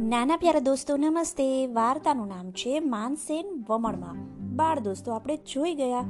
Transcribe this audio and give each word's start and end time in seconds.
નાના 0.00 0.36
પ્યારા 0.36 0.60
દોસ્તો, 0.60 0.96
નમસ્તે. 0.96 1.66
વાર્તાનું 1.66 2.28
નામ 2.28 2.50
છે 2.50 2.80
માનસેન 2.80 3.64
વમણમાં. 3.68 4.16
બાળ 4.56 4.80
દોસ્તો, 4.80 5.12
આપણે 5.12 5.36
જોઈ 5.36 5.74
ગયા. 5.74 6.02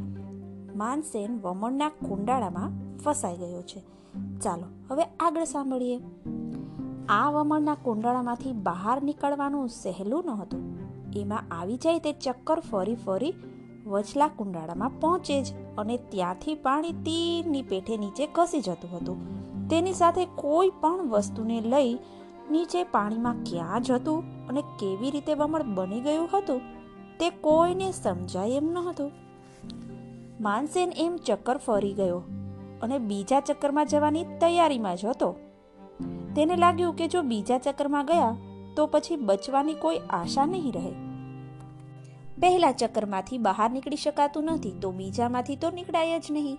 માનસેન 0.74 1.40
વમણના 1.42 1.88
કુંડાળામાં 1.88 2.96
ફસાઈ 2.98 3.36
ગયો 3.36 3.62
છે. 3.62 3.82
ચાલો, 4.38 4.64
હવે 4.90 5.02
આગળ 5.02 5.44
સાંભળીએ. 5.44 6.00
આ 7.08 7.30
વમણના 7.30 7.74
કુંડાળામાંથી 7.74 8.52
બહાર 8.52 9.02
નીકળવાનું 9.02 9.68
સહેલું 9.68 10.24
ન 10.24 10.30
હતું 10.30 10.78
એમાં 11.16 11.44
આવી 11.50 11.76
જાય 11.76 11.98
તે 11.98 12.12
ચક્કર 12.12 12.60
ફરી 12.60 12.94
ફરી 12.94 13.34
વચલા 13.86 14.28
કુંડાળામાં 14.28 14.90
પહોંચે 15.00 15.42
જ 15.42 15.46
અને 15.78 15.96
ત્યાંથી 15.96 16.54
પાણી 16.54 16.92
તીરની 16.92 17.62
પેઠે 17.62 17.96
નીચે 17.96 18.26
ઘસી 18.26 18.60
જતું 18.60 18.96
હતું. 18.96 19.40
તેની 19.68 19.92
સાથે 19.92 20.24
કોઈ 20.24 20.70
પણ 20.80 21.08
વસ્તુને 21.08 21.60
લઈ 21.60 21.98
નીચે 22.50 22.80
પાણીમાં 22.84 23.42
ક્યાં 23.44 23.82
જતું 23.82 24.28
અને 24.48 24.62
કેવી 24.80 25.10
રીતે 25.10 25.34
વમળ 25.34 25.66
બની 25.76 26.00
ગયું 26.00 26.28
હતું, 26.32 26.60
તે 27.18 27.26
કોઈને 27.40 27.88
સમજાય 27.92 28.60
એમ 28.60 28.68
ન 28.72 28.78
હતું 28.88 29.10
માનસેન 30.40 30.92
એમ 30.96 31.16
ચક્કર 31.26 31.58
ફરી 31.58 31.94
ગયો 31.94 32.20
અને 32.82 32.96
બીજા 33.08 33.40
ચક્કરમાં 33.40 33.86
જવાની 33.86 34.24
તૈયારીમાં 34.40 34.96
જ 34.96 35.06
હતો. 35.06 35.28
તેને 36.34 36.56
લાગ્યું 36.56 36.96
કે 36.96 37.08
જો 37.08 37.22
બીજા 37.22 37.58
ચક્કરમાં 37.58 38.06
ગયા, 38.06 38.34
તો 38.76 38.86
પછી 38.86 39.22
બચવાની 39.28 39.74
કોઈ 39.74 40.00
આશા 40.10 40.46
નહીં 40.46 40.74
રહે. 40.74 40.92
પહેલા 42.40 42.72
ચક્કરમાંથી 42.72 43.38
બહાર 43.38 43.70
નીકળી 43.70 44.02
શકાતું 44.04 44.50
નથી 44.52 44.74
તો 44.82 44.92
બીજામાંથી 44.92 45.56
તો 45.56 45.70
નીકળાય 45.70 46.18
જ 46.18 46.32
નહીં. 46.32 46.58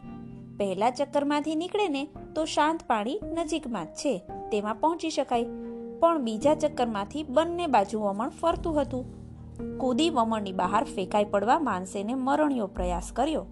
પહેલા 0.60 0.92
ચક્કરમાંથી 0.92 1.56
નીકળે 1.56 1.88
ને 1.88 2.04
તો 2.36 2.46
શાંત 2.46 2.88
પાણી 2.88 3.20
નજીકમાં 3.38 3.88
જ 3.88 4.00
છે, 4.00 4.14
તેમાં 4.52 4.80
પહોંચી 4.80 5.10
શકાય. 5.10 5.48
પણ 6.02 6.22
બીજા 6.22 6.56
ચક્કરમાંથી 6.56 7.24
બંને 7.24 7.68
બાજુ 7.68 8.00
વમણ 8.00 8.30
ફરતું 8.30 8.82
હતું. 8.82 9.22
કૂદી 9.78 10.10
વમણની 10.10 10.52
બહાર 10.52 10.84
ફેંકાઈ 10.84 11.26
પડવા 11.26 11.60
માનસેને 11.60 12.14
મરણીયો 12.14 12.68
પ્રયાસ 12.68 13.12
કર્યો. 13.14 13.46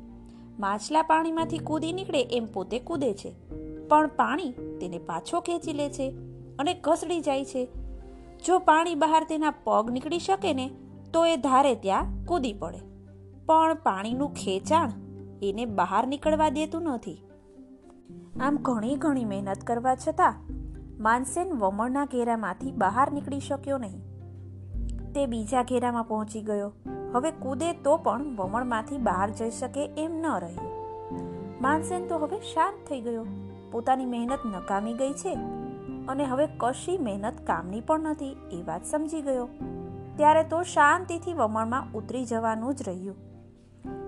માછલા 0.60 1.02
પાણીમાંથી 1.02 1.58
કૂદી 1.58 1.94
નીકળે 1.94 2.24
એમ 2.24 2.46
પોતે 2.46 2.80
કૂદે 2.80 3.14
છે. 3.14 3.36
પણ 3.88 4.08
પાણી 4.08 4.52
તેને 4.52 4.98
પાછો 4.98 5.40
ખેંચી 5.40 5.74
લે 5.74 5.90
છે 5.90 6.10
અને 6.60 6.74
ઘસડી 6.74 7.20
જાય 7.20 7.46
છે. 7.46 7.66
જો 8.46 8.60
પાણી 8.60 8.96
બહાર 8.96 9.24
તેના 9.24 9.52
પગ 9.52 9.90
નીકળી 9.90 10.20
શકે 10.20 10.54
ને, 10.54 10.72
તો 11.14 11.26
એ 11.26 11.36
ધારે 11.36 11.76
ત્યાં 11.76 12.26
કૂદી 12.26 12.54
પડે. 12.54 12.80
પણ 13.46 13.74
પાણીનું 13.74 14.34
ખેંચાણ 14.34 14.92
એને 15.42 15.66
બહાર 15.66 16.08
નીકળવા 16.08 16.50
દેતું 16.50 16.82
નથી. 16.82 17.22
આમ 18.40 18.56
ઘણી 18.56 18.96
ઘણી 18.96 19.26
મહેનત 19.26 19.58
કરવા 19.58 19.96
છતાં 19.96 20.59
માનસેન 21.00 21.54
વમણના 21.54 22.06
ઘેરામાંથી 22.06 22.72
બહાર 22.72 23.12
નીકળી 23.12 23.40
શક્યો 23.40 23.78
નહીં. 23.78 24.02
તે 25.14 25.26
બીજા 25.26 25.64
ઘેરામાં 25.64 26.04
પહોંચી 26.04 26.42
ગયો. 26.42 26.72
હવે 27.14 27.32
કૂદે 27.32 27.74
તો 27.74 27.98
પણ 27.98 28.36
વમણમાંથી 28.36 28.98
બહાર 28.98 29.30
જઈ 29.30 29.52
શકે 29.52 29.86
એમ 29.98 30.12
ન 30.12 30.26
રહ્યું. 30.26 30.72
માનસેન 31.62 32.08
તો 32.08 32.18
હવે 32.18 32.40
શાંત 32.40 32.90
થઈ 32.90 33.02
ગયો. 33.02 33.26
પોતાની 33.72 34.06
મહેનત 34.06 34.40
નકામી 34.46 34.94
ગઈ 34.94 35.14
છે. 35.14 35.34
અને 36.08 36.26
હવે 36.26 36.48
કશી 36.58 36.98
મહેનત 36.98 37.34
કામની 37.48 37.82
પણ 37.82 38.00
નથી, 38.00 38.32
એ 38.52 38.64
વાત 38.64 38.86
સમજી 38.86 39.22
ગયો. 39.22 39.50
ત્યારે 40.16 40.44
તો 40.44 40.64
શાંતિથી 40.64 41.34
વમણમાં 41.34 41.94
ઉતરી 41.94 42.26
જવાનું 42.26 42.76
જ 42.76 42.84
રહ્યું. 42.88 43.16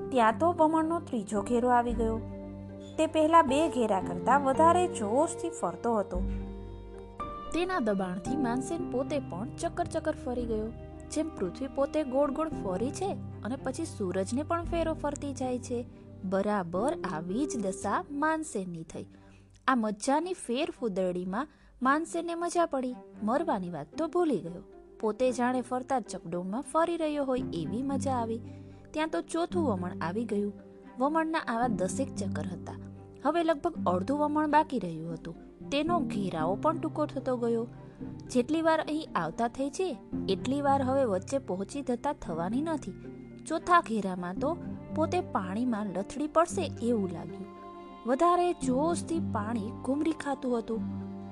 ત્યાં 0.10 0.34
તો 0.40 0.56
વમણનો 0.60 1.00
ત્રીજો 1.00 1.42
ઘેરો 1.42 1.70
આવી 1.70 1.94
ગયો. 1.94 2.20
તે 2.98 3.08
પહેલા 3.08 3.42
બે 3.42 3.70
ઘેરા 3.70 4.02
કરતા 4.02 4.38
વધારે 4.38 4.88
જોશથી 4.88 5.50
ફરતો 5.50 5.98
હતો. 5.98 6.22
તેના 7.54 7.80
દબાણથી 7.80 8.38
માનસેન 8.38 8.92
પોતે 8.92 9.20
પણ 9.20 9.56
ચક્કર 9.56 9.86
ચક્કર 9.86 10.16
ફરી 10.26 10.46
ગયો. 10.46 10.72
જેમ 11.12 11.30
પૃથ્વી 11.36 11.68
પોતે 11.68 12.04
ગોળ 12.04 12.32
ગોળ 12.32 12.50
ફરી 12.50 12.92
છે 12.92 13.14
અને 13.44 13.56
પછી 13.56 13.86
સૂરજને 13.86 14.44
પણ 14.44 14.64
ફેરો 14.64 14.94
ફરતી 14.94 15.34
જાય 15.34 15.60
છે. 15.60 15.86
બરાબર 16.24 16.98
આવી 17.14 17.46
જ 17.46 17.60
દશા 17.60 18.06
માનસેનની 18.12 18.84
થઈ. 18.84 19.06
આ 19.68 19.76
મજાની 19.76 20.34
ફેર 20.34 20.72
ફૂદરડીમાં 20.80 21.48
માનસેનને 21.82 22.36
મજા 22.36 22.66
પડી. 22.66 22.96
મરવાની 23.24 23.70
વાત 23.70 23.88
તો 23.98 24.08
ભૂલી 24.08 24.38
ગયો. 24.38 24.64
પોતે 25.00 25.32
જાણે 25.32 25.62
ફરતા 25.62 26.00
ચકડોળમાં 26.00 26.62
ફરી 26.62 26.98
રહ્યો 26.98 27.24
હોય 27.24 27.42
એવી 27.54 27.84
મજા 27.84 28.12
આવી. 28.12 28.42
ત્યાં 28.92 29.10
તો 29.10 29.22
ચોથું 29.22 29.64
વમણ 29.64 29.92
આવી 30.02 30.26
ગયું. 30.26 30.54
વમણના 31.00 31.40
આવા 31.40 31.68
દસેક 31.68 32.16
ચક્કર 32.16 32.48
હતા. 32.48 32.76
હવે 33.26 33.44
લગભગ 33.44 33.88
અડધું 33.88 34.20
વમણ 34.20 34.52
બાકી 34.52 34.80
રહ્યું 34.80 35.14
હતું. 35.14 35.51
તેનો 35.72 36.00
ઘેરાવો 36.00 36.56
પણ 36.56 36.80
ટૂંકો 36.80 37.06
થતો 37.06 37.38
ગયો. 37.38 37.68
જેટલી 38.32 38.62
વાર 38.62 38.80
અહીં 38.80 39.10
આવતા 39.16 39.48
થઈ 39.48 39.70
છે, 39.70 39.98
એટલી 40.30 40.62
વાર 40.62 40.82
હવે 40.82 41.04
વચ્ચે 41.04 41.38
પહોંચી 41.38 41.82
જતા 41.82 42.14
થવાની 42.14 42.62
નથી. 42.62 42.92
ચોથા 43.46 43.82
ઘેરામાં 43.82 44.36
તો 44.36 44.58
પોતે 44.96 45.22
પાણીમાં 45.22 45.86
લથડી 45.86 46.28
પડશે 46.28 46.72
એવું 46.82 47.10
લાગ્યું. 47.10 47.46
વધારે 48.08 48.54
જોશથી 48.54 49.20
પાણી 49.20 49.72
ઘૂમરી 49.82 50.12
ખાતું 50.12 50.58
હતું 50.58 50.82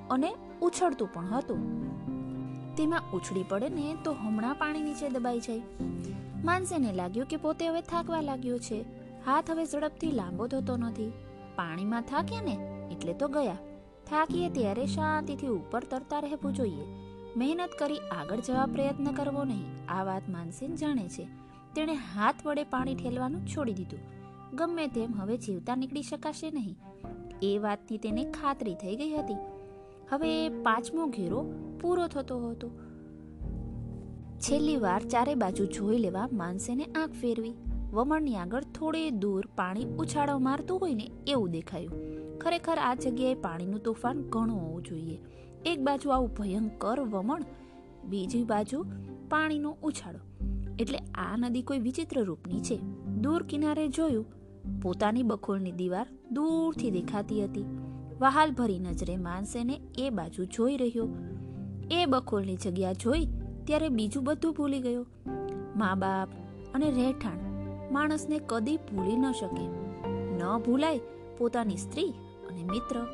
અને 0.07 0.35
ઉછળતું 0.61 1.13
પણ 1.13 1.25
હતું. 1.25 1.61
તેમાં 2.75 3.11
ઉછળી 3.13 3.45
પડે 3.49 3.69
ને 3.69 3.95
તો 4.03 4.11
હમણાં 4.11 4.55
પાણી 4.55 4.81
નીચે 4.81 5.09
દબાઈ 5.09 5.39
જાય. 5.39 5.61
માનસેને 6.43 6.93
લાગ્યું 6.93 7.27
કે 7.27 7.37
પોતે 7.37 7.67
હવે 7.67 7.81
થાકવા 7.81 8.21
લાગ્યો 8.21 8.57
છે. 8.57 8.85
હાથ 9.25 9.51
હવે 9.51 9.65
ઝડપથી 9.65 10.11
લાંબો 10.11 10.47
થતો 10.47 10.77
નથી. 10.77 11.13
પાણીમાં 11.55 12.01
થાક્યા 12.01 12.41
ને, 12.41 12.87
એટલે 12.91 13.13
તો 13.13 13.27
ગયા. 13.27 13.57
થાકીએ 14.09 14.49
ત્યારે 14.49 14.85
શાંતિથી 14.85 15.47
ઉપર 15.47 15.83
તરતા 15.83 16.19
રહેવું 16.19 16.53
જોઈએ. 16.53 16.85
મહેનત 17.37 17.69
કરી 17.79 17.97
આગળ 17.97 18.39
જવા 18.39 18.65
પ્રયત્ન 18.65 19.05
કરવો 19.05 19.43
નહીં, 19.43 19.91
આ 19.91 20.03
વાત 20.03 20.29
માનસિંહ 20.29 20.75
જાણે 20.75 21.07
છે. 21.07 21.23
તેણે 21.75 21.93
હાથ 21.93 22.45
વડે 22.45 22.63
પાણી 22.63 22.95
ઠેલવાનું 22.95 23.47
છોડી 23.47 23.73
દીધું. 23.73 23.99
ગમે 24.55 24.87
તેમ 24.87 25.13
હવે 25.21 25.37
જીવતા 25.37 25.75
નીકળી 25.75 26.01
શકાશે 26.01 26.51
નહીં. 26.51 26.77
એ 27.41 27.57
વાતની 27.57 27.97
તેને 27.97 28.23
ખાતરી 28.23 28.75
થઈ 28.75 28.95
ગઈ 28.95 29.11
હતી. 29.11 29.33
હવે 30.09 30.49
પાંચમો 30.49 31.07
ઘેરો 31.07 31.53
પૂરો 31.81 32.07
થતો 32.07 32.49
હતો. 32.49 32.69
છેલ્લી 34.39 34.77
વાર 34.77 35.03
ચારે 35.03 35.35
બાજુ 35.35 35.65
જોઈ 35.65 35.97
લેવા 35.97 36.27
માનસેને 36.33 36.83
આંખ 36.83 37.11
ફેરવી. 37.11 37.53
વમણની 37.91 38.35
આગળ 38.35 38.63
થોડે 38.63 39.09
દૂર 39.09 39.45
પાણી 39.55 39.85
ઉછાળો 39.85 40.39
મારતું 40.39 40.79
હોય 40.79 40.93
ને 40.93 41.11
એવું 41.27 41.51
દેખાયું. 41.51 42.18
ખરેખર 42.41 42.77
આ 42.77 42.95
જગ્યાએ 42.95 43.33
પાણીનું 43.33 43.83
તોફાન 43.83 44.21
ઘણું 44.21 44.57
હોવું 44.57 44.83
જોઈએ. 44.83 45.19
એક 45.65 45.79
બાજુ 45.79 46.09
આવું 46.09 46.33
ભયંકર 46.33 46.99
વમણ, 47.01 47.43
બીજી 48.05 48.43
બાજુ 48.43 48.85
પાણીનો 49.29 49.77
ઉછાળો. 49.83 50.19
એટલે 50.79 50.97
આ 50.97 51.37
નદી 51.37 51.61
કોઈ 51.61 51.79
વિચિત્ર 51.79 52.23
રૂપની 52.23 52.59
છે. 52.59 52.77
દૂર 53.21 53.43
કિનારે 53.43 53.87
જોયું, 53.87 54.25
પોતાની 54.81 55.23
બખોલની 55.23 55.71
દીવાર 55.71 56.07
દૂરથી 56.31 56.91
દેખાતી 56.91 57.43
હતી. 57.43 57.65
વહાલ 58.19 58.51
ભરી 58.51 58.79
નજરે 58.79 59.17
માનસેને 59.17 59.81
એ 59.97 60.09
બાજુ 60.09 60.45
જોઈ 60.45 60.77
રહ્યો. 60.77 61.07
એ 61.91 62.05
બખોલની 62.05 62.55
જગ્યા 62.55 62.93
જોઈ 62.93 63.25
ત્યારે 63.65 63.89
બીજું 63.89 64.23
બધું 64.23 64.53
ભૂલી 64.53 64.79
ગયો. 64.79 65.05
મા 65.75 65.95
બાપ 65.95 66.29
અને 66.73 66.91
રહેઠાણ, 66.91 67.39
માણસને 67.91 68.39
કદી 68.47 68.77
ભૂલી 68.77 69.15
ન 69.15 69.31
શકે. 69.31 69.65
ન 70.37 70.57
ભૂલાય 70.65 70.99
પોતાની 71.37 71.77
સ્ત્રી. 71.77 72.13
અને 72.59 72.71
મિત્ર, 72.71 73.07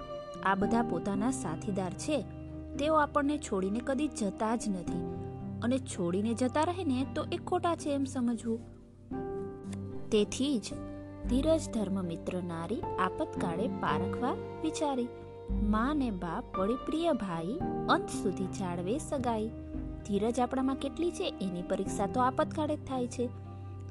આ 0.43 0.55
બધા 0.55 0.81
પોતાના 0.81 1.31
સાથીદાર 1.31 1.93
છે. 1.93 2.25
તેઓ 2.79 2.95
આપણને 2.95 3.37
છોડીને 3.37 3.79
કદી 3.79 4.07
જતા 4.07 4.55
જ 4.55 4.69
નથી. 4.69 5.15
અને 5.63 5.77
છોડીને 5.77 6.33
જતા 6.33 6.63
રહે 6.63 6.83
ને 6.83 7.05
તો 7.15 7.25
એ 7.31 7.37
ખોટા 7.37 7.75
છે 7.75 7.89
એમ 7.89 8.03
સમજવું. 8.03 8.59
તેથી 10.09 10.59
જ 10.59 10.73
ધીરજ 11.29 11.61
ધર્મ 11.73 12.05
મિત્ર 12.05 12.43
નારી 12.43 12.81
આપતકાળે 12.99 13.67
પારખવા 13.67 14.33
વિચારી. 14.61 15.07
મા 15.51 15.93
ને 15.93 16.11
બાપ 16.11 16.59
વળી 16.59 16.75
પ્રિય 16.75 17.11
ભાઈ 17.11 17.59
અંત 17.89 18.09
સુધી 18.09 18.45
જાળવે 18.45 18.97
સગાઈ. 18.97 19.49
ધીરજ 20.07 20.39
આપણામાં 20.39 20.75
કેટલી 20.75 21.11
છે? 21.11 21.33
એની 21.41 21.61
પરીક્ષા 21.61 22.07
તો 22.07 22.19
આપતકાળે 22.19 22.75
જ 22.75 22.79
થાય 22.85 23.07
છે. 23.07 23.29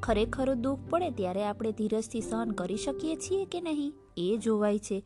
ખરેખર 0.02 0.54
દુઃખ 0.54 0.78
પડે 0.90 1.10
ત્યારે 1.10 1.44
આપણે 1.44 1.72
ધીરજથી 1.72 2.20
સહન 2.20 2.50
કરી 2.50 2.76
શકીએ 2.76 3.16
છીએ 3.16 3.44
કે 3.44 3.60
નહીં? 3.60 3.94
એ 4.16 4.36
જોવાય 4.36 4.78
છે. 4.78 5.04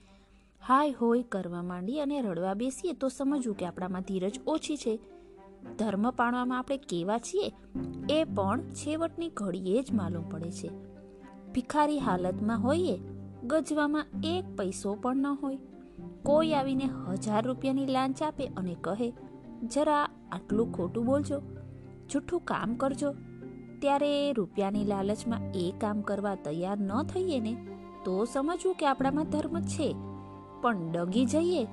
હાય 0.66 0.90
હોય 0.90 1.22
કરવા 1.22 1.62
માંડી 1.62 2.00
અને 2.00 2.20
રડવા 2.20 2.54
બેસીએ 2.54 2.92
તો 2.92 3.08
સમજવું 3.08 3.56
કે 3.56 3.66
આપણામાં 3.66 4.02
ધીરજ 4.02 4.40
ઓછી 4.46 4.76
છે. 4.76 4.98
ધર્મ 5.78 6.10
પાળવામાં 6.10 6.58
આપણે 6.58 6.76
કેવા 6.76 7.18
છીએ? 7.18 7.52
એ 8.10 8.24
પણ 8.24 8.60
છેવટની 8.60 9.28
ઘડીએ 9.28 9.82
જ 9.82 9.92
માલુમ 9.92 10.28
પડે 10.28 10.50
છે. 10.50 10.70
ભિખારી 11.52 11.98
હાલતમાં 11.98 12.62
હોઈએ, 12.62 12.98
ગજવામાં 13.44 14.06
એક 14.24 14.56
પૈસો 14.56 14.94
પણ 14.94 15.16
ન 15.16 15.26
હોય. 15.26 15.58
કોઈ 16.22 16.52
આવીને 16.52 16.84
હજાર 16.84 17.46
રૂપિયાની 17.46 17.86
લાંચ 17.86 18.22
આપે 18.22 18.46
અને 18.46 18.76
કહે, 18.80 19.12
જરા 19.62 20.08
આટલું 20.32 20.72
ખોટું 20.72 21.04
બોલજો. 21.04 21.42
જૂઠું 22.10 22.40
કામ 22.40 22.74
કરજો. 22.74 23.14
ત્યારે 23.78 24.32
રૂપિયાની 24.32 24.84
લાલચમાં 24.84 25.40
એ 25.54 25.72
કામ 25.80 26.00
કરવા 26.00 26.34
તૈયાર 26.34 26.80
ન 26.80 27.02
થઈએ 27.02 27.40
ને, 27.40 27.54
તો 28.04 28.24
સમજવું 28.24 28.74
કે 28.74 28.86
આપણામાં 28.86 29.24
ધર્મ 29.24 29.60
છે. 29.60 29.96
પણ 30.62 30.92
ડગી 30.92 31.24
જઈએ 31.24 31.64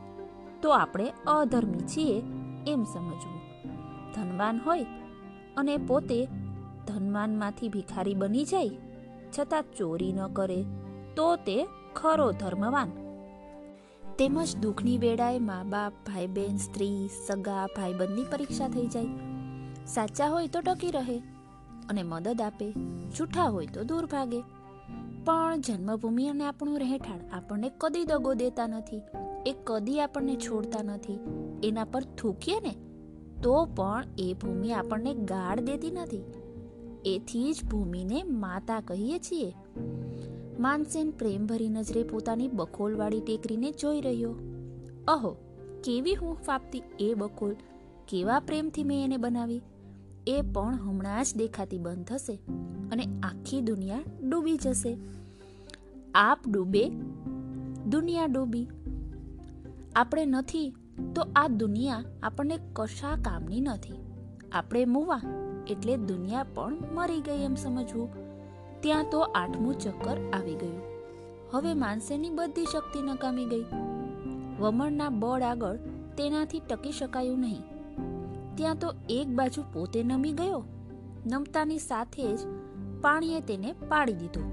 તો 0.62 0.70
આપણે 0.72 1.08
અધર્મી 1.28 1.88
છીએ 1.88 2.18
એમ 2.68 2.84
સમજવું. 2.84 3.40
ધનવાન 4.16 4.60
હોય 4.66 4.86
અને 5.58 5.78
પોતે 5.78 6.20
ધનવાનમાંથી 6.88 7.70
ભિખારી 7.70 8.14
બની 8.14 8.46
જાય, 8.46 8.70
છતાં 9.40 9.64
ચોરી 9.78 10.14
ન 10.14 10.28
કરે, 10.28 10.60
તો 11.16 11.36
તે 11.36 11.58
ખરો 11.96 12.32
ધર્મવાન. 12.32 12.90
તેમજ 14.18 14.58
દુઃખની 14.58 14.98
વેળાએ 14.98 15.40
મા 15.40 15.64
બાપ, 15.64 15.94
ભાઈ 16.08 16.28
બહેન, 16.28 16.58
સ્ત્રી, 16.58 17.10
સગા 17.28 17.66
ભાઈબંધની 17.66 18.28
પરીક્ષા 18.32 18.68
થઈ 18.68 18.88
જાય. 18.88 19.06
સાચા 19.86 20.28
હોય 20.28 20.48
તો 20.48 20.62
ટકી 20.62 20.92
રહે 20.92 21.18
અને 21.90 22.04
મદદ 22.04 22.42
આપે, 22.42 22.68
જૂઠા 23.18 23.50
હોય 23.50 23.66
તો 23.66 23.84
દૂર 23.84 24.06
ભાગે. 24.06 24.40
પણ 25.26 25.62
જન્મભૂમિ 25.62 26.28
અને 26.28 26.46
આપણું 26.46 26.80
રહેઠાણ 26.80 27.38
આપણને 27.38 27.72
કદી 27.78 28.04
દગો 28.04 28.34
દેતા 28.34 28.68
નથી. 28.68 29.02
એ 29.46 29.56
કદી 29.64 30.02
આપણને 30.02 30.36
છોડતા 30.36 30.84
નથી. 30.84 31.20
એના 31.64 31.84
પર 31.84 32.04
થૂકીએ 32.04 32.60
ને, 32.60 32.76
તો 33.42 33.66
પણ 33.66 34.04
એ 34.18 34.34
ભૂમિ 34.34 34.72
આપણને 34.72 35.14
ગાળ 35.14 35.60
દેતી 35.60 35.92
નથી. 35.92 36.22
એથી 37.06 37.54
જ 37.54 37.66
ભૂમિને 37.66 38.24
માતા 38.24 38.82
કહીએ 38.82 39.20
છીએ. 39.20 39.54
માનસેન 40.60 41.12
પ્રેમભરી 41.12 41.70
નજરે 41.70 42.04
પોતાની 42.04 42.48
બખોલવાળી 42.48 43.22
ટેકરીને 43.22 43.72
જોઈ 43.72 44.02
રહ્યો. 44.02 44.36
અહો, 45.08 45.38
કેવી 45.84 46.16
હું 46.16 46.36
ફાપતી 46.36 46.84
એ 47.00 47.14
બખોલ. 47.14 47.56
કેવા 48.08 48.40
પ્રેમથી 48.40 48.84
મેં 48.84 49.04
એને 49.04 49.18
બનાવી. 49.18 49.62
એ 50.28 50.42
પણ 50.54 50.76
હમણાં 50.76 51.24
જ 51.24 51.36
દેખાતી 51.36 51.78
બંધ 51.78 52.06
થશે 52.06 52.40
અને 52.92 53.04
આખી 53.24 53.62
દુનિયા 53.62 54.00
ડૂબી 54.30 54.58
જશે. 54.58 54.98
આપ 56.16 56.48
ડૂબે, 56.48 56.90
દુનિયા 57.90 58.26
ડૂબી. 58.26 58.68
આપણે 59.96 60.26
નથી, 60.26 60.76
તો 61.16 61.22
આ 61.36 61.48
દુનિયા 61.48 62.04
આપણને 62.24 62.60
કશા 62.74 63.16
કામની 63.16 63.62
નથી. 63.62 63.94
આપણે 64.52 64.86
મૂવા, 64.86 65.22
એટલે 65.68 65.98
દુનિયા 65.98 66.44
પણ 66.44 66.76
મરી 66.94 67.22
ગઈ 67.22 67.44
એમ 67.44 67.56
સમજવું. 67.56 68.10
ત્યાં 68.82 69.06
તો 69.12 69.20
આઠમું 69.20 69.80
ચક્કર 69.80 70.18
આવી 70.34 70.56
ગયું. 70.56 70.82
હવે 71.52 71.74
માનસેની 71.74 72.30
બધી 72.30 72.66
શક્તિ 72.66 73.02
નકામી 73.02 73.46
ગઈ. 73.46 73.66
વમણના 74.60 75.10
બળ 75.10 75.42
આગળ 75.42 75.76
તેનાથી 76.18 76.60
ટકી 76.60 76.92
શકાયું 76.92 77.40
નહીં. 77.40 77.75
ત્યાં 78.56 78.76
તો 78.76 78.94
એક 79.10 79.28
બાજુ 79.28 79.64
પોતે 79.74 80.04
નમી 80.04 80.32
ગયો. 80.32 80.64
નમતાની 81.26 81.78
સાથે 81.80 82.36
જ 82.36 82.40
પાણીએ 83.02 83.40
તેને 83.40 83.74
પાડી 83.88 84.14
દીધો. 84.14 84.44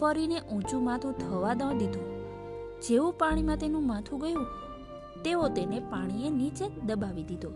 ફરીને 0.00 0.40
ઊંચું 0.40 0.84
માથું 0.84 1.12
થવા 1.12 1.54
ન 1.54 1.78
દીધું. 1.78 2.06
જેવું 2.82 3.12
પાણીમાં 3.12 3.56
તેનું 3.56 3.86
માથું 3.86 4.20
ગયું, 4.20 4.46
તેવો 5.24 5.48
તેને 5.48 5.80
પાણીએ 5.80 6.30
નીચે 6.30 6.68
દબાવી 6.68 7.24
દીધો. 7.24 7.50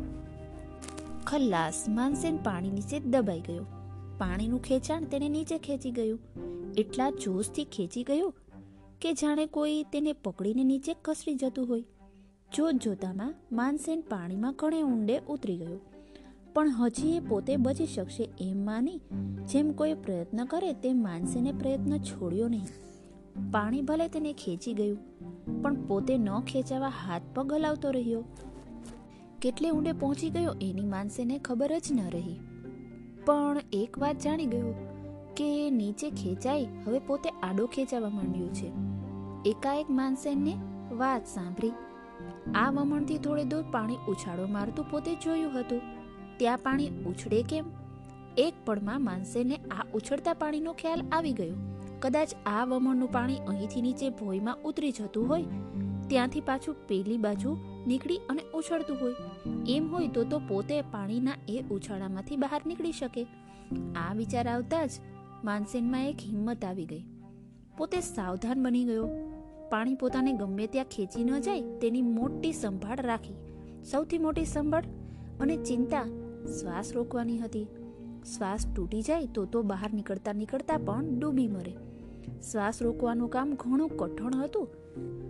ખલ્લાસ 1.26 1.84
માનસેન 1.88 2.36
પાણી 2.36 2.70
નીચે 2.70 3.00
દબાઈ 3.00 3.40
ગયો. 3.40 3.66
પાણીનું 4.18 4.62
ખેંચાણ 4.62 5.04
તેને 5.04 5.28
નીચે 5.28 5.58
ખેંચી 5.58 5.90
ગયું. 5.90 6.20
એટલા 6.78 7.10
જોશથી 7.10 7.64
ખેંચી 7.64 8.04
ગયું 8.04 8.34
કે 9.00 9.12
જાણે 9.12 9.46
કોઈ 9.46 9.82
તેને 9.82 10.12
પકડીને 10.12 10.64
નીચે 10.64 10.96
કસરી 11.04 11.34
જતું 11.34 11.68
હોય. 11.68 11.84
જોત 12.52 12.74
જોતામાં 12.74 13.34
માનસેન 13.52 14.00
પાણીમાં 14.00 14.54
ઘણે 14.58 14.82
ઊંડે 14.82 15.16
ઉતરી 15.28 15.56
ગયો. 15.56 15.78
પણ 16.54 16.68
હજી 16.68 17.10
એ 17.16 17.20
પોતે 17.20 17.56
બચી 17.56 17.86
શકશે 17.86 18.24
એમ 18.40 18.64
માની 18.64 19.00
જેમ 19.44 19.72
કોઈ 19.72 19.94
પ્રયત્ન 19.94 20.44
કરે 20.44 20.72
તેમ 20.72 21.02
માનસેને 21.02 21.52
પ્રયત્ન 21.52 21.98
છોડ્યો 21.98 22.48
નહીં. 22.48 22.64
પાણી 23.50 23.82
ભલે 23.82 24.08
તેને 24.08 24.32
ખેંચી 24.32 24.74
ગયું, 24.74 24.98
પણ 25.62 25.76
પોતે 25.86 26.18
ન 26.18 26.28
ખેંચાવા 26.40 26.88
હાથ 26.88 27.28
પગ 27.34 27.52
હલાવતો 27.52 27.90
રહ્યો. 27.90 28.22
કેટલે 29.42 29.70
ઊંડે 29.70 29.92
પહોંચી 29.92 30.30
ગયો 30.30 30.54
એની 30.60 30.84
માનસેને 30.84 31.38
ખબર 31.38 31.78
જ 31.78 31.92
ન 31.92 32.00
રહી. 32.08 32.38
પણ 33.26 33.60
એક 33.72 33.98
વાત 33.98 34.18
જાણી 34.18 34.46
ગયો 34.46 34.72
કે 35.36 35.70
નીચે 35.70 36.10
ખેંચાઈ 36.10 36.66
હવે 36.86 36.98
પોતે 36.98 37.30
આડો 37.30 37.66
ખેંચાવા 37.66 38.08
માંડ્યો 38.08 38.48
છે. 38.48 38.72
એકાએક 39.50 39.90
માનસેનને 39.90 40.56
વાત 40.92 41.26
સાંભળી 41.26 41.72
આ 42.54 42.70
વમણથી 42.70 43.18
થોડે 43.18 43.44
દૂર 43.44 43.62
પાણી 43.62 43.96
ઉછાળો 44.08 44.46
મારતું 44.46 44.90
પોતે 44.90 45.14
જોયું 45.14 45.60
હતું. 45.60 45.80
ત્યાં 46.36 46.58
પાણી 46.58 46.88
ઉછળે 46.88 47.42
કેમ? 47.42 47.64
એક 48.38 48.54
પળમાં 48.64 49.04
માનસેને 49.04 49.56
આ 49.56 49.84
ઉછળતા 49.94 50.34
પાણીનો 50.34 50.72
ખ્યાલ 50.72 51.00
આવી 51.12 51.32
ગયો. 51.32 51.54
કદાચ 52.00 52.34
આ 52.46 52.64
વમણનું 52.64 53.12
પાણી 53.12 53.36
અહીંથી 53.36 53.82
નીચે 53.82 54.08
ભોયમાં 54.08 54.56
ઉતરી 54.64 54.90
જતું 54.90 55.28
હોય? 55.28 55.44
ત્યાંથી 56.08 56.40
પાછું 56.40 56.76
પેલી 56.88 57.16
બાજુ 57.16 57.56
નીકળી 57.86 58.16
અને 58.16 58.42
ઉછળતું 58.54 58.96
હોય. 59.00 59.12
એમ 59.68 59.90
હોય 59.90 60.08
તો 60.08 60.24
તો 60.24 60.38
પોતે 60.38 60.82
પાણીના 60.82 61.32
એ 61.48 61.62
ઉછાળામાંથી 61.70 62.36
બહાર 62.36 62.62
નીકળી 62.66 62.92
શકે. 62.92 63.26
આ 64.10 64.14
વિચાર 64.14 64.48
આવતા 64.48 64.86
જ 64.86 64.90
માનસેનમાં 65.44 66.08
એક 66.08 66.16
હિંમત 66.20 66.64
આવી 66.64 66.86
ગઈ. 66.86 67.04
પોતે 67.78 68.00
સાવધાન 68.00 68.62
બની 68.62 68.84
ગયો. 68.84 69.29
પાણી 69.70 69.94
પોતાને 69.94 70.32
ગમે 70.32 70.66
ત્યાં 70.66 70.84
ખેંચી 70.84 71.24
ન 71.24 71.38
જાય, 71.38 71.60
તેની 71.60 72.02
મોટી 72.02 72.52
સંભાળ 72.52 73.00
રાખી. 73.00 73.34
સૌથી 73.90 74.18
મોટી 74.18 74.44
સંભાળ 74.44 74.84
અને 75.40 75.56
ચિંતા 75.56 76.02
શ્વાસ 76.60 76.92
રોકવાની 76.94 77.38
હતી. 77.38 77.66
શ્વાસ 78.36 78.66
તૂટી 78.76 79.02
જાય 79.02 79.26
તો 79.26 79.44
તો 79.44 79.62
બહાર 79.62 79.92
નીકળતા 79.94 80.32
નીકળતા 80.32 80.76
પણ 80.76 81.18
ડૂબી 81.18 81.48
મરે. 81.48 81.76
શ્વાસ 82.52 82.82
રોકવાનું 82.82 83.30
કામ 83.30 83.54
ઘણું 83.54 83.96
કઠણ 83.96 84.34
હતું. 84.34 84.68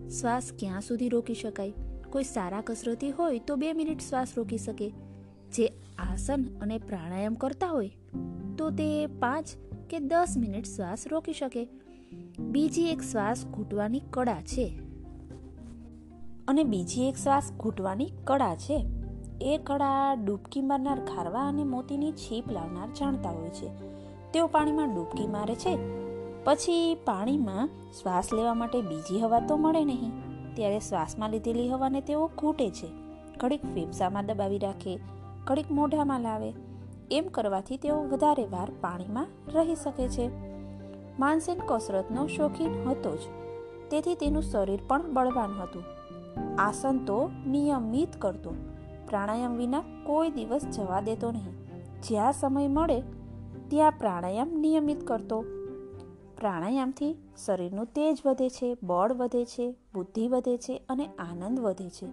શ્વાસ 0.09 0.53
ક્યાં 0.59 0.81
સુધી 0.81 1.09
રોકી 1.09 1.35
શકાય? 1.35 1.73
કોઈ 2.11 2.25
સારા 2.25 2.63
કસરતી 2.67 3.11
હોય 3.11 3.39
તો 3.39 3.57
બે 3.57 3.73
મિનિટ 3.73 3.99
શ્વાસ 3.99 4.29
રોકી 4.37 4.59
શકે. 4.59 4.93
જે 5.53 5.67
આસન 5.99 6.45
અને 6.61 6.79
પ્રાણાયામ 6.79 7.35
કરતા 7.35 7.67
હોય 7.67 7.91
તો 8.59 8.71
તે 8.71 9.07
પાંચ 9.07 9.47
કે 9.91 9.99
દસ 9.99 10.35
મિનિટ 10.39 10.65
શ્વાસ 10.65 11.05
રોકી 11.11 11.33
શકે. 11.33 11.69
બીજી 12.41 12.83
એક 12.83 13.03
શ્વાસ 13.03 13.47
ઘૂંટવાની 13.47 14.01
કળા 14.11 14.41
છે. 14.41 14.79
અને 16.49 16.65
બીજી 16.65 17.03
એક 17.03 17.17
શ્વાસ 17.17 17.53
ઘૂંટવાની 17.57 18.13
કળા 18.25 18.55
છે. 18.55 18.87
એ 19.41 19.59
કળા 19.59 20.15
ડૂબકી 20.15 20.61
મારનાર 20.61 21.05
ખારવા 21.05 21.49
અને 21.49 21.65
મોતીની 21.65 22.13
છીપ 22.13 22.51
લાવનાર 22.51 22.89
જાણતા 22.89 23.31
હોય 23.31 23.49
છે. 23.49 23.69
તેઓ 24.33 24.47
પાણીમાં 24.47 24.95
ડૂબકી 24.95 25.27
મારે 25.27 25.55
છે. 25.55 25.79
પછી 26.45 26.95
પાણીમાં 27.05 27.67
શ્વાસ 28.03 28.29
લેવા 28.35 28.55
માટે 28.55 28.83
બીજી 28.83 29.21
હવા 29.21 29.41
તો 29.41 29.57
મળે 29.57 29.85
નહીં. 29.85 30.13
ત્યારે 30.55 30.79
શ્વાસમાં 30.79 31.31
લીધેલી 31.31 31.69
હવાને 31.69 32.01
તેઓ 32.01 32.31
ઘૂંટે 32.39 32.71
છે. 32.71 32.87
ઘડીક 33.39 33.63
ફેફસામાં 33.63 34.27
દબાવી 34.27 34.59
રાખે, 34.59 34.99
ઘડીક 35.44 35.70
મોઢામાં 35.70 36.20
લાવે. 36.20 36.53
એમ 37.11 37.29
કરવાથી 37.29 37.77
તેઓ 37.77 38.03
વધારે 38.03 38.44
વાર 38.44 38.70
પાણીમાં 38.81 39.27
રહી 39.55 39.75
શકે 39.75 40.09
છે. 40.09 40.50
માનસેન 41.20 41.60
કસરતનો 41.67 42.27
શોખીન 42.27 42.89
હતો 42.89 43.17
જ. 43.17 43.20
તેથી 43.91 44.15
તેનું 44.15 44.43
શરીર 44.43 44.81
પણ 44.89 45.12
બળવાન 45.12 45.50
હતું. 45.62 45.82
આસન 46.58 47.05
તો 47.05 47.31
નિયમિત 47.46 48.17
કરતો. 48.19 48.50
પ્રાણાયામ 49.08 49.56
વિના 49.56 49.81
કોઈ 49.81 50.31
દિવસ 50.31 50.65
જવા 50.65 51.00
દેતો 51.00 51.31
નહીં. 51.31 51.67
જ્યાં 52.08 52.32
સમય 52.32 52.69
મળે, 52.69 53.00
ત્યાં 53.69 53.93
પ્રાણાયામ 53.93 54.48
નિયમિત 54.48 55.06
કરતો. 55.06 55.44
પ્રાણાયામથી 56.39 57.17
શરીરનું 57.46 57.86
તેજ 57.86 58.19
વધે 58.27 58.48
છે, 58.48 58.77
બળ 58.82 59.12
વધે 59.12 59.44
છે, 59.44 59.74
બુદ્ધિ 59.94 60.29
વધે 60.29 60.56
છે 60.56 60.82
અને 60.89 61.06
આનંદ 61.06 61.60
વધે 61.60 61.91
છે. 61.91 62.08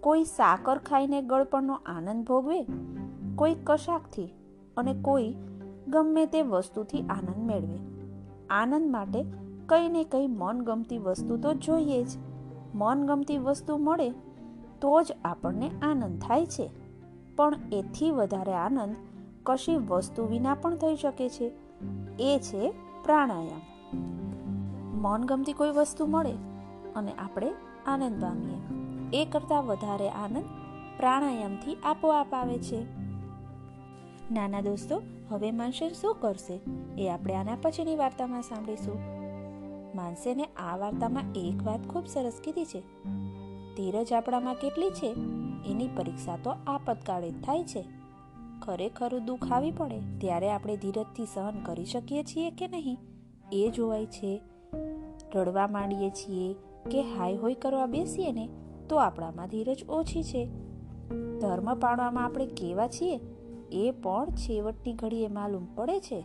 કોઈ 0.00 0.24
સાકર 0.24 0.78
ખાઈને 0.78 1.22
ગળપણનો 1.22 1.74
આનંદ 1.74 2.26
ભોગવે? 2.26 2.66
કોઈ 3.36 3.54
કશાકથી 3.64 4.34
અને 4.76 4.94
કોઈ 5.02 5.34
ગમે 5.88 6.26
તે 6.26 6.42
વસ્તુથી 6.42 7.02
આનંદ 7.02 7.46
મેળવે. 7.46 7.99
આનંદ 8.50 8.90
માટે 8.90 9.24
કંઈ 9.66 9.88
ને 9.88 10.04
કંઈ 10.04 10.26
મનગમતી 10.26 10.98
વસ્તુ 10.98 11.36
તો 11.36 11.54
જોઈએ 11.54 12.04
જ. 12.04 12.08
મનગમતી 12.74 13.38
વસ્તુ 13.38 13.76
મળે 13.76 14.10
તો 14.80 15.02
જ 15.02 15.06
આપણને 15.24 15.70
આનંદ 15.82 16.22
થાય 16.22 16.46
છે. 16.46 16.70
પણ 17.36 17.54
એથી 17.72 18.10
વધારે 18.10 18.52
આનંદ 18.52 18.96
કશી 19.42 19.76
વસ્તુ 19.76 20.26
વિના 20.26 20.54
પણ 20.54 20.76
થઈ 20.76 20.96
શકે 20.96 21.28
છે. 21.28 21.52
એ 22.18 22.38
છે 22.38 22.70
પ્રાણાયામ. 23.04 23.60
મનગમતી 25.00 25.52
કોઈ 25.52 25.70
વસ્તુ 25.70 26.06
મળે 26.06 26.32
અને 26.96 27.12
આપણે 27.12 27.52
આનંદ 27.86 28.22
પામીએ 28.22 28.58
એ 29.22 29.24
કરતાં 29.24 29.66
વધારે 29.66 30.10
આનંદ 30.10 30.44
પ્રાણાયામથી 30.96 31.76
આપોઆપ 31.84 32.34
આવે 32.34 32.58
છે. 32.58 32.82
નાના 34.32 34.60
દોસ્તો 34.60 35.02
હવે 35.30 35.50
માનસેન 35.50 35.88
શું 35.88 36.16
કરશે? 36.20 36.60
એ 36.98 37.08
આપણે 37.08 37.34
આના 37.34 37.56
પછીની 37.62 37.96
વાર્તામાં 37.96 38.42
સાંભળીશું. 38.42 38.98
માનસેને 39.96 40.44
આ 40.44 40.76
વાર્તામાં 40.76 41.22
એક 41.34 41.62
વાત 41.66 41.86
ખૂબ 41.86 42.06
સરસ 42.06 42.32
કીધી 42.44 42.64
છે. 42.64 42.80
ધીરજ 43.76 44.12
આપણામાં 44.12 44.54
કેટલી 44.54 44.90
છે? 44.90 45.06
એની 45.66 45.88
પરીક્ષા 45.96 46.36
તો 46.36 46.50
આપતકાળે 46.50 47.30
થાય 47.30 47.64
છે. 47.64 47.84
ખરેખરું 48.62 49.24
દુઃખ 49.24 49.52
આવી 49.52 49.70
પડે 49.70 50.00
ત્યારે 50.18 50.50
આપણે 50.50 50.76
ધીરજથી 50.76 51.26
સહન 51.34 51.62
કરી 51.64 51.84
શકીએ 51.84 52.22
છીએ 52.22 52.50
કે 52.50 52.68
નહીં? 52.68 52.98
એ 53.52 53.70
જોવાય 53.70 54.06
છે. 54.06 54.40
રડવા 55.34 55.66
માંડીએ 55.66 56.10
છીએ 56.10 56.54
કે 56.90 57.02
હાય 57.02 57.36
હોય 57.36 57.54
કરવા 57.54 57.86
બેસીએ 57.86 58.32
ને 58.32 58.48
તો 58.88 58.96
આપણામાં 58.96 59.48
ધીરજ 59.48 59.84
ઓછી 59.88 60.22
છે. 60.22 60.50
ધર્મ 61.40 61.74
પાળવામાં 61.74 62.24
આપણે 62.24 62.46
કેવા 62.46 62.88
છીએ? 62.88 63.20
એ 63.72 63.90
પણ 63.90 64.30
છેવટની 64.30 64.92
ઘડીએ 64.92 65.28
માલુમ 65.28 65.66
પડે 65.74 66.00
છે. 66.00 66.24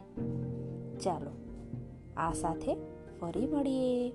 ચાલો 0.99 1.31
આ 2.17 2.33
સાથે 2.33 2.75
ફરી 3.21 3.47
મળીએ. 3.47 4.11